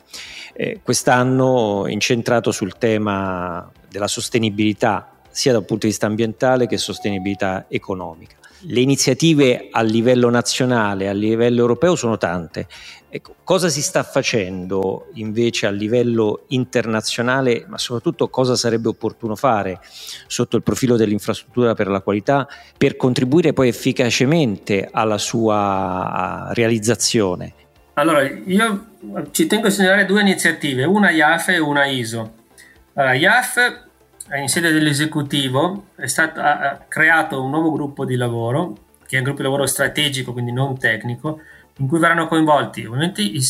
eh, 0.54 0.80
quest'anno 0.84 1.86
incentrato 1.88 2.52
sul 2.52 2.78
tema 2.78 3.70
della 3.90 4.08
sostenibilità 4.08 5.10
sia 5.30 5.52
dal 5.52 5.66
punto 5.66 5.88
di 5.88 5.92
vista 5.92 6.06
ambientale 6.06 6.68
che 6.68 6.78
sostenibilità 6.78 7.66
economica. 7.68 8.36
Le 8.66 8.80
iniziative 8.80 9.68
a 9.72 9.82
livello 9.82 10.30
nazionale, 10.30 11.10
a 11.10 11.14
livello 11.14 11.60
europeo 11.60 11.96
sono 11.96 12.18
tante. 12.18 12.68
Ecco, 13.10 13.36
cosa 13.44 13.68
si 13.70 13.82
sta 13.82 14.04
facendo 14.04 15.10
invece 15.16 15.68
a 15.68 15.70
livello 15.70 16.46
internazionale, 16.48 17.66
ma 17.68 17.78
soprattutto 17.78 18.30
cosa 18.30 18.56
sarebbe 18.56 18.88
opportuno 18.88 19.36
fare 19.36 19.80
sotto 20.28 20.56
il 20.56 20.64
profilo 20.64 20.96
dell'infrastruttura 20.96 21.74
per 21.74 21.88
la 21.88 22.02
qualità 22.02 22.48
per 22.78 22.96
contribuire 22.96 23.54
poi 23.54 23.68
efficacemente 23.68 24.90
alla 24.92 25.18
sua 25.18 26.50
realizzazione? 26.54 27.54
Allora, 27.96 28.22
io 28.24 28.86
ci 29.32 29.46
tengo 29.46 29.68
a 29.68 29.70
segnalare 29.70 30.06
due 30.06 30.22
iniziative, 30.22 30.86
una 30.86 31.12
IAF 31.12 31.50
e 31.50 31.60
una 31.60 31.86
ISO. 31.86 32.34
Allora, 32.94 33.14
IAF 33.14 33.82
in 34.32 34.48
sede 34.48 34.72
dell'esecutivo 34.72 35.88
è 35.96 36.08
stato, 36.08 36.40
ha 36.40 36.86
creato 36.88 37.44
un 37.44 37.50
nuovo 37.50 37.72
gruppo 37.72 38.06
di 38.06 38.16
lavoro, 38.16 38.78
che 39.06 39.16
è 39.16 39.18
un 39.18 39.26
gruppo 39.26 39.40
di 39.40 39.48
lavoro 39.48 39.66
strategico, 39.66 40.32
quindi 40.32 40.52
non 40.52 40.78
tecnico, 40.78 41.42
in 41.78 41.88
cui 41.88 42.00
verranno 42.00 42.28
coinvolti 42.28 42.86
ovviamente 42.86 43.22
i 43.22 43.42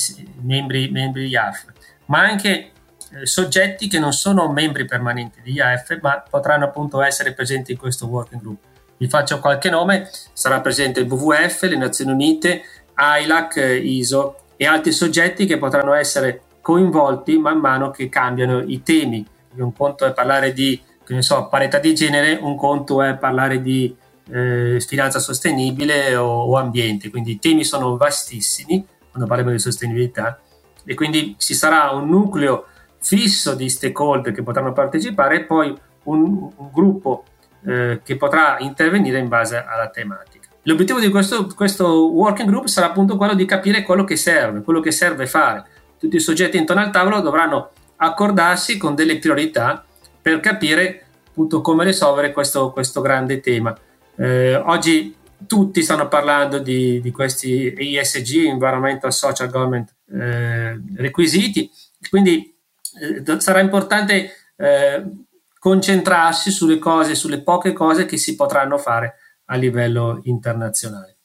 membri, 0.42 0.89
membri 0.89 1.24
di 1.24 1.30
IAF, 1.30 1.65
ma 2.06 2.22
anche 2.22 2.72
eh, 3.12 3.25
soggetti 3.25 3.88
che 3.88 4.00
non 4.00 4.13
sono 4.13 4.51
membri 4.51 4.86
permanenti 4.86 5.42
di 5.42 5.53
IAF, 5.53 6.00
ma 6.01 6.24
potranno 6.27 6.65
appunto 6.65 7.01
essere 7.01 7.34
presenti 7.34 7.74
in 7.74 7.77
questo 7.77 8.08
working 8.08 8.42
group. 8.42 8.60
Vi 8.98 9.08
faccio 9.08 9.39
qualche 9.39 9.70
nome, 9.70 10.10
sarà 10.34 10.60
presente 10.62 11.01
il 11.01 11.12
WWF, 11.12 11.63
le 11.63 11.77
Nazioni 11.77 12.12
Unite, 12.12 12.63
ILAC, 12.98 13.80
ISO 13.84 14.38
e 14.56 14.65
altri 14.65 14.92
soggetti 14.92 15.46
che 15.46 15.58
potranno 15.58 15.94
essere 15.94 16.42
coinvolti 16.62 17.38
man 17.38 17.60
mano 17.60 17.92
che 17.92 18.08
cambiano 18.08 18.62
i 18.62 18.82
temi 18.82 19.25
un 19.58 19.74
conto 19.74 20.06
è 20.06 20.14
parlare 20.14 20.54
di 20.54 20.82
so, 21.20 21.48
parità 21.48 21.80
di 21.80 21.94
genere, 21.94 22.38
un 22.42 22.56
conto 22.56 23.02
è 23.02 23.16
parlare 23.18 23.62
di 23.62 23.96
eh, 24.32 24.80
finanza 24.80 25.20
sostenibile 25.20 26.16
o, 26.16 26.28
o, 26.28 26.58
ambiente, 26.58 27.10
quindi 27.10 27.32
i 27.32 27.40
temi 27.40 27.64
sono 27.64 27.98
vastissimi 27.98 28.86
quando 29.10 29.28
parliamo 29.28 29.52
di 29.52 29.60
sostenibilità 29.60 30.40
e 30.86 30.96
quindi 30.96 31.36
ci 31.38 31.54
sarà 31.54 31.92
un 31.92 32.10
nucleo 32.10 32.68
fisso 33.00 33.54
di 33.54 33.70
stakeholder 33.70 34.34
che 34.34 34.44
potranno 34.44 34.72
partecipare 34.72 35.36
e 35.36 35.44
poi 35.44 35.76
un, 36.04 36.50
un 36.56 36.70
gruppo 36.72 37.26
eh, 37.66 38.02
che 38.04 38.18
potrà 38.18 38.58
intervenire 38.60 39.20
in 39.20 39.28
base 39.28 39.64
alla 39.66 39.90
tematica. 39.90 40.48
L'obiettivo 40.64 41.00
di 41.00 41.10
questo, 41.10 41.48
questo 41.54 42.10
working 42.10 42.48
group 42.48 42.68
sarà 42.68 42.88
appunto 42.88 43.18
quello 43.18 43.34
di 43.34 43.46
capire 43.46 43.84
quello 43.84 44.06
che 44.06 44.16
serve, 44.16 44.62
quello 44.62 44.80
che 44.80 44.92
serve 44.92 45.28
fare. 45.28 45.66
Tutti 46.00 46.16
i 46.16 46.22
soggetti 46.22 46.58
intorno 46.58 46.82
al 46.82 46.92
tavolo 46.92 47.20
dovranno 47.20 47.72
accordarsi 48.06 48.78
con 48.78 48.96
delle 48.96 49.20
priorità 49.20 49.86
per 50.22 50.40
capire 50.40 51.06
appunto 51.28 51.62
come 51.62 51.84
risolvere 51.84 52.32
questo, 52.32 52.72
questo 52.72 53.02
grande 53.02 53.40
tema. 53.40 53.76
Eh, 54.16 54.56
oggi 54.56 55.16
tutti 55.48 55.82
stanno 55.82 56.08
parlando 56.08 56.60
di, 56.60 57.02
di, 57.02 57.12
questi 57.12 57.74
ESG, 57.76 58.46
Environmental 58.46 59.12
Social 59.12 59.50
Government 59.50 59.94
eh, 60.12 60.80
requisiti, 60.96 61.70
quindi 62.10 62.56
eh, 63.02 63.40
sarà 63.40 63.60
importante 63.60 64.32
eh, 64.56 65.04
concentrarsi 65.58 66.52
sulle 66.52 66.78
cose, 66.78 67.16
sulle 67.16 67.42
poche 67.42 67.74
cose 67.74 68.06
che 68.06 68.18
si 68.18 68.36
potranno 68.36 68.78
fare 68.78 69.16
a 69.46 69.56
livello 69.56 70.20
internazionale. 70.24 71.18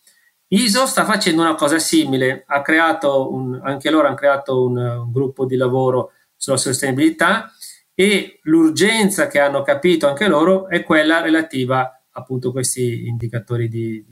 ISO 0.48 0.86
sta 0.86 1.04
facendo 1.04 1.42
una 1.42 1.54
cosa 1.54 1.78
simile, 1.78 2.46
un, 2.48 3.60
anche 3.62 3.90
loro 3.90 4.06
hanno 4.06 4.16
creato 4.16 4.64
un, 4.64 4.78
un 4.78 5.12
gruppo 5.12 5.44
di 5.44 5.56
lavoro 5.56 6.12
sulla 6.38 6.56
sostenibilità 6.56 7.52
e 7.94 8.38
l'urgenza 8.44 9.26
che 9.26 9.40
hanno 9.40 9.62
capito 9.62 10.06
anche 10.06 10.28
loro 10.28 10.68
è 10.68 10.84
quella 10.84 11.20
relativa 11.20 12.00
appunto 12.12 12.48
a 12.48 12.52
questi 12.52 13.06
indicatori 13.06 13.68
di, 13.68 14.04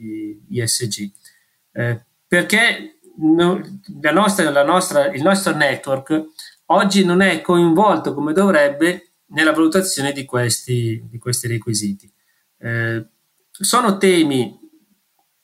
di 0.45 0.59
ESG. 0.59 1.11
Eh, 1.71 2.05
perché 2.27 2.99
no, 3.19 3.61
la 4.01 4.11
nostra, 4.11 4.49
la 4.49 4.63
nostra, 4.63 5.11
il 5.11 5.21
nostro 5.21 5.55
network 5.55 6.25
oggi 6.65 7.05
non 7.05 7.21
è 7.21 7.41
coinvolto 7.41 8.13
come 8.13 8.33
dovrebbe 8.33 9.13
nella 9.27 9.53
valutazione 9.53 10.11
di 10.11 10.25
questi, 10.25 11.03
di 11.09 11.17
questi 11.17 11.47
requisiti. 11.47 12.11
Eh, 12.59 13.05
sono 13.51 13.97
temi 13.97 14.59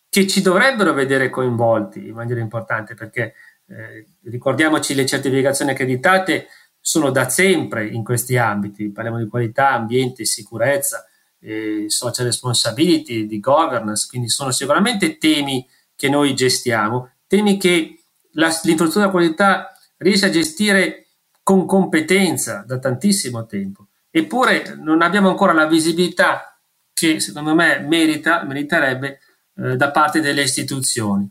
che 0.10 0.28
ci 0.28 0.42
dovrebbero 0.42 0.94
vedere 0.94 1.30
coinvolti 1.30 2.08
in 2.08 2.14
maniera 2.14 2.40
importante 2.40 2.94
perché 2.94 3.34
eh, 3.68 4.06
ricordiamoci 4.26 4.94
le 4.94 5.06
certificazioni 5.06 5.72
accreditate 5.72 6.48
sono 6.86 7.12
da 7.12 7.30
sempre 7.30 7.88
in 7.88 8.04
questi 8.04 8.36
ambiti, 8.36 8.90
parliamo 8.90 9.18
di 9.18 9.30
qualità, 9.30 9.72
ambiente, 9.72 10.26
sicurezza, 10.26 11.08
eh, 11.40 11.86
social 11.88 12.26
responsibility, 12.26 13.26
di 13.26 13.40
governance, 13.40 14.06
quindi 14.10 14.28
sono 14.28 14.52
sicuramente 14.52 15.18
temi 15.18 15.66
che 15.96 16.10
noi 16.10 16.36
gestiamo, 16.36 17.12
temi 17.26 17.58
che 17.58 18.04
la, 18.32 18.48
l'infrastruttura 18.64 19.10
qualità 19.10 19.72
riesce 19.96 20.26
a 20.26 20.30
gestire 20.30 21.08
con 21.42 21.66
competenza 21.66 22.66
da 22.68 22.78
tantissimo 22.80 23.46
tempo, 23.46 23.88
eppure 24.12 24.76
non 24.78 25.02
abbiamo 25.02 25.30
ancora 25.30 25.54
la 25.54 25.68
visibilità 25.68 26.60
che 26.92 27.22
secondo 27.22 27.56
me 27.56 27.80
merita, 27.80 28.44
meriterebbe 28.44 29.20
eh, 29.56 29.78
da 29.78 29.90
parte 29.90 30.20
delle 30.20 30.42
istituzioni. 30.42 31.30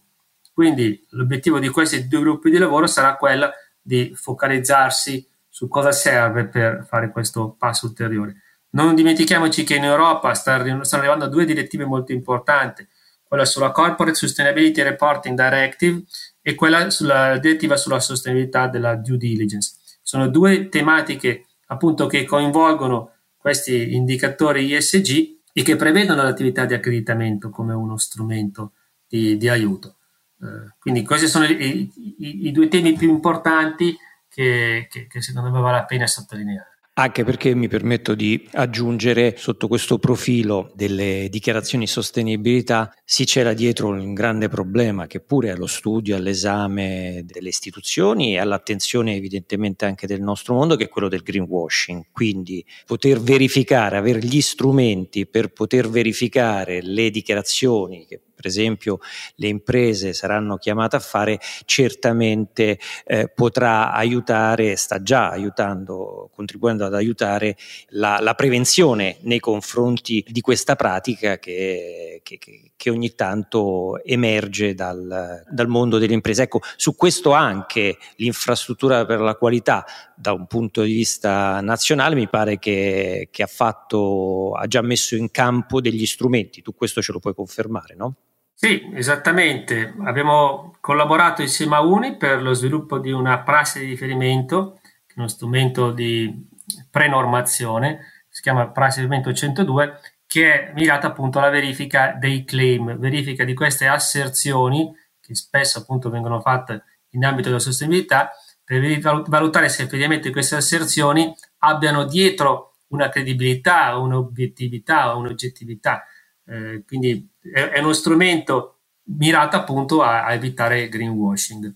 Quindi 0.50 1.06
l'obiettivo 1.10 1.58
di 1.58 1.68
questi 1.68 2.08
due 2.08 2.20
gruppi 2.20 2.48
di 2.48 2.56
lavoro 2.56 2.86
sarà 2.86 3.16
quella 3.16 3.52
di 3.82 4.12
focalizzarsi 4.14 5.28
su 5.62 5.68
cosa 5.68 5.92
serve 5.92 6.46
per 6.46 6.84
fare 6.88 7.12
questo 7.12 7.54
passo 7.56 7.86
ulteriore. 7.86 8.34
Non 8.70 8.96
dimentichiamoci 8.96 9.62
che 9.62 9.76
in 9.76 9.84
Europa 9.84 10.34
stanno 10.34 10.82
arrivando 10.90 11.28
due 11.28 11.44
direttive 11.44 11.84
molto 11.84 12.10
importanti, 12.10 12.84
quella 13.22 13.44
sulla 13.44 13.70
Corporate 13.70 14.16
Sustainability 14.16 14.82
Reporting 14.82 15.40
Directive 15.40 16.02
e 16.42 16.56
quella 16.56 16.90
sulla 16.90 17.38
direttiva 17.38 17.76
sulla 17.76 18.00
sostenibilità 18.00 18.66
della 18.66 18.96
due 18.96 19.16
diligence. 19.16 19.76
Sono 20.02 20.26
due 20.26 20.68
tematiche 20.68 21.46
appunto 21.66 22.06
che 22.06 22.24
coinvolgono 22.24 23.12
questi 23.36 23.94
indicatori 23.94 24.74
ISG 24.74 25.42
e 25.52 25.62
che 25.62 25.76
prevedono 25.76 26.24
l'attività 26.24 26.64
di 26.64 26.74
accreditamento 26.74 27.50
come 27.50 27.72
uno 27.72 27.96
strumento 27.98 28.72
di, 29.06 29.36
di 29.36 29.48
aiuto. 29.48 29.94
Eh, 30.40 30.74
quindi 30.80 31.04
questi 31.04 31.28
sono 31.28 31.44
i, 31.44 31.88
i, 32.18 32.48
i, 32.48 32.50
due 32.50 32.66
temi 32.66 32.94
più 32.94 33.08
importanti 33.10 33.96
che, 34.32 34.86
che, 34.90 35.06
che 35.06 35.20
secondo 35.20 35.50
me 35.50 35.60
vale 35.60 35.76
la 35.76 35.84
pena 35.84 36.06
sottolineare. 36.06 36.70
Anche 36.94 37.24
perché 37.24 37.54
mi 37.54 37.68
permetto 37.68 38.14
di 38.14 38.46
aggiungere 38.52 39.34
sotto 39.38 39.66
questo 39.66 39.98
profilo 39.98 40.70
delle 40.74 41.28
dichiarazioni 41.30 41.84
di 41.84 41.90
sostenibilità 41.90 42.94
si 43.02 43.24
c'era 43.24 43.54
dietro 43.54 43.88
un 43.88 44.12
grande 44.12 44.48
problema 44.48 45.06
che 45.06 45.20
pure 45.20 45.52
allo 45.52 45.66
studio, 45.66 46.16
all'esame 46.16 47.22
delle 47.24 47.48
istituzioni 47.48 48.34
e 48.34 48.40
all'attenzione 48.40 49.14
evidentemente 49.14 49.86
anche 49.86 50.06
del 50.06 50.20
nostro 50.20 50.52
mondo 50.52 50.76
che 50.76 50.84
è 50.84 50.88
quello 50.90 51.08
del 51.08 51.22
greenwashing. 51.22 52.08
Quindi 52.12 52.62
poter 52.84 53.20
verificare, 53.20 53.96
avere 53.96 54.18
gli 54.18 54.42
strumenti 54.42 55.26
per 55.26 55.50
poter 55.50 55.88
verificare 55.88 56.82
le 56.82 57.08
dichiarazioni 57.08 58.04
che 58.04 58.20
per 58.42 58.50
esempio 58.50 58.98
le 59.36 59.46
imprese 59.46 60.12
saranno 60.12 60.56
chiamate 60.56 60.96
a 60.96 60.98
fare, 60.98 61.38
certamente 61.64 62.78
eh, 63.04 63.28
potrà 63.28 63.92
aiutare, 63.92 64.74
sta 64.74 65.00
già 65.00 65.30
aiutando, 65.30 66.28
contribuendo 66.34 66.84
ad 66.84 66.94
aiutare 66.94 67.56
la, 67.90 68.18
la 68.20 68.34
prevenzione 68.34 69.18
nei 69.20 69.38
confronti 69.38 70.24
di 70.28 70.40
questa 70.40 70.74
pratica 70.74 71.38
che, 71.38 72.20
che, 72.24 72.38
che 72.76 72.90
ogni 72.90 73.14
tanto 73.14 74.02
emerge 74.02 74.74
dal, 74.74 75.44
dal 75.48 75.68
mondo 75.68 75.98
delle 75.98 76.14
imprese. 76.14 76.42
Ecco, 76.42 76.60
su 76.76 76.96
questo 76.96 77.30
anche 77.30 77.96
l'infrastruttura 78.16 79.06
per 79.06 79.20
la 79.20 79.36
qualità 79.36 79.84
da 80.16 80.32
un 80.32 80.46
punto 80.46 80.82
di 80.82 80.92
vista 80.92 81.60
nazionale 81.60 82.14
mi 82.14 82.28
pare 82.28 82.58
che, 82.58 83.28
che 83.30 83.42
ha, 83.42 83.46
fatto, 83.46 84.52
ha 84.52 84.66
già 84.66 84.82
messo 84.82 85.14
in 85.16 85.30
campo 85.30 85.80
degli 85.80 86.06
strumenti, 86.06 86.62
tu 86.62 86.74
questo 86.74 87.02
ce 87.02 87.12
lo 87.12 87.18
puoi 87.18 87.34
confermare, 87.34 87.94
no? 87.94 88.14
Sì, 88.64 88.92
esattamente. 88.94 89.92
Abbiamo 90.04 90.76
collaborato 90.78 91.42
insieme 91.42 91.74
a 91.74 91.80
UNI 91.80 92.16
per 92.16 92.40
lo 92.40 92.52
sviluppo 92.54 92.98
di 93.00 93.10
una 93.10 93.40
prassi 93.42 93.80
di 93.80 93.86
riferimento, 93.86 94.78
uno 95.16 95.26
strumento 95.26 95.90
di 95.90 96.48
prenormazione, 96.88 98.22
si 98.28 98.40
chiama 98.40 98.68
prassi 98.68 99.00
di 99.00 99.06
riferimento 99.06 99.36
102, 99.36 99.98
che 100.28 100.68
è 100.68 100.72
mirata 100.74 101.08
appunto 101.08 101.40
alla 101.40 101.50
verifica 101.50 102.16
dei 102.16 102.44
claim, 102.44 102.96
verifica 102.98 103.42
di 103.42 103.52
queste 103.52 103.88
asserzioni 103.88 104.94
che 105.20 105.34
spesso 105.34 105.80
appunto 105.80 106.08
vengono 106.08 106.40
fatte 106.40 106.84
in 107.14 107.24
ambito 107.24 107.48
della 107.48 107.60
sostenibilità, 107.60 108.30
per 108.62 109.00
valutare 109.26 109.68
se 109.70 109.82
effettivamente 109.82 110.30
queste 110.30 110.54
asserzioni 110.54 111.34
abbiano 111.58 112.04
dietro 112.04 112.76
una 112.90 113.08
credibilità, 113.08 113.96
un'obiettività, 113.96 115.14
un'oggettività 115.14 116.04
eh, 116.46 116.82
quindi 116.86 117.30
è, 117.52 117.60
è, 117.68 117.78
uno 117.80 117.92
strumento 117.92 118.80
mirato 119.04 119.56
appunto 119.56 120.02
a, 120.02 120.24
a 120.24 120.32
evitare 120.32 120.88
greenwashing. 120.88 121.74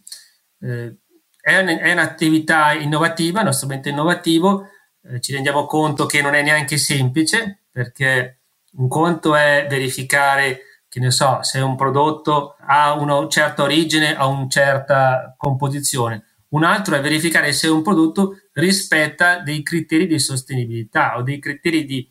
Eh, 0.61 0.97
è, 1.41 1.59
un, 1.59 1.69
è, 1.69 1.93
un'attività 1.93 2.73
innovativa, 2.73 3.41
uno 3.41 3.53
strumento 3.53 3.89
innovativo, 3.89 4.69
eh, 5.03 5.21
ci 5.21 5.33
rendiamo 5.33 5.67
conto 5.67 6.07
che 6.07 6.23
non 6.23 6.35
è 6.35 6.43
neanche 6.43 6.79
semplice 6.79 7.65
perché 7.71 8.41
un 8.73 8.89
conto 8.89 9.35
è 9.35 9.67
verificare 9.69 10.61
che 10.89 11.01
ne 11.01 11.11
so, 11.11 11.43
se 11.43 11.61
un 11.61 11.77
prodotto 11.77 12.57
ha 12.59 12.95
una 12.95 13.29
certa 13.29 13.63
origine, 13.63 14.17
ha 14.17 14.27
una 14.27 14.49
certa 14.49 15.35
composizione. 15.37 16.25
Un 16.49 16.65
altro 16.65 16.95
è 16.95 17.01
verificare 17.01 17.52
se 17.52 17.69
un 17.69 17.83
prodotto 17.83 18.37
rispetta 18.52 19.41
dei 19.41 19.63
criteri 19.63 20.07
di 20.07 20.19
sostenibilità 20.19 21.17
o 21.17 21.23
dei 21.23 21.39
criteri 21.39 21.85
di, 21.85 22.09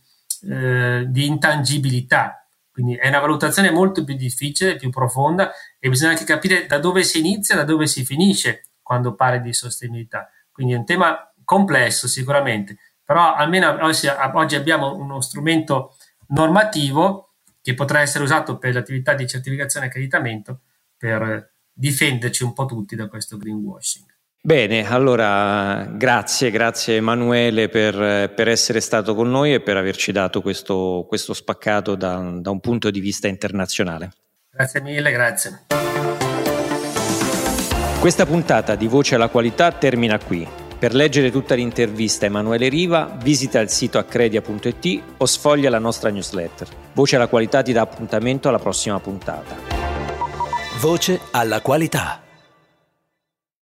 eh, 0.49 1.05
di 1.07 1.25
intangibilità. 1.25 2.44
Quindi 2.75 2.95
è 2.97 3.07
una 3.07 3.21
valutazione 3.21 3.71
molto 3.71 4.03
più 4.03 4.15
difficile, 4.15 4.75
più 4.75 4.89
profonda 4.89 5.49
e 5.79 5.87
bisogna 5.87 6.11
anche 6.11 6.25
capire 6.25 6.65
da 6.65 6.77
dove 6.77 7.05
si 7.05 7.19
inizia, 7.19 7.55
da 7.55 7.63
dove 7.63 7.87
si 7.87 8.03
finisce 8.03 8.65
quando 8.81 9.15
parli 9.15 9.39
di 9.39 9.53
sostenibilità. 9.53 10.29
Quindi 10.51 10.73
è 10.73 10.75
un 10.75 10.83
tema 10.83 11.31
complesso 11.45 12.09
sicuramente, 12.09 12.77
però 13.01 13.33
almeno 13.33 13.77
oggi 13.81 14.55
abbiamo 14.57 14.93
uno 14.93 15.21
strumento 15.21 15.95
normativo 16.27 17.35
che 17.61 17.75
potrà 17.75 18.01
essere 18.01 18.25
usato 18.25 18.57
per 18.57 18.73
l'attività 18.73 19.13
di 19.13 19.25
certificazione 19.25 19.85
e 19.85 19.89
accreditamento 19.89 20.59
per 20.97 21.53
difenderci 21.71 22.43
un 22.43 22.51
po' 22.51 22.65
tutti 22.65 22.97
da 22.97 23.07
questo 23.07 23.37
greenwashing. 23.37 24.05
Bene, 24.45 24.87
allora 24.87 25.87
grazie, 25.89 26.51
grazie 26.51 26.97
Emanuele 26.97 27.67
per, 27.67 28.31
per, 28.31 28.47
essere 28.47 28.79
stato 28.79 29.15
con 29.15 29.27
noi 29.27 29.55
e 29.55 29.59
per 29.59 29.75
averci 29.75 30.11
dato 30.11 30.43
questo, 30.43 31.03
questo 31.07 31.33
spaccato 31.33 31.95
da, 31.95 32.17
da 32.31 32.51
un 32.51 32.59
punto 32.59 32.91
di 32.91 32.99
vista 32.99 33.27
internazionale. 33.27 34.11
Grazie 34.51 34.81
mille, 34.81 35.11
grazie. 35.11 35.61
Questa 37.99 38.27
puntata 38.27 38.75
di 38.75 38.85
Voce 38.85 39.15
alla 39.15 39.29
Qualità 39.29 39.71
termina 39.71 40.19
qui. 40.19 40.47
Per 40.77 40.93
leggere 40.93 41.31
tutta 41.31 41.55
l'intervista 41.55 42.25
a 42.25 42.27
Emanuele 42.27 42.69
Riva, 42.69 43.17
visita 43.23 43.59
il 43.61 43.69
sito 43.69 43.97
accredia.it 43.97 45.01
o 45.17 45.25
sfoglia 45.25 45.71
la 45.71 45.79
nostra 45.79 46.11
newsletter. 46.11 46.67
Voce 46.93 47.15
alla 47.15 47.25
Qualità 47.25 47.63
ti 47.63 47.73
dà 47.73 47.81
appuntamento 47.81 48.47
alla 48.47 48.59
prossima 48.59 48.99
puntata. 48.99 49.55
Voce 50.79 51.19
alla 51.31 51.61
Qualità. 51.61 52.19